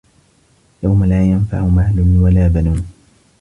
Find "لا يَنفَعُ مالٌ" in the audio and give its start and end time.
1.05-2.19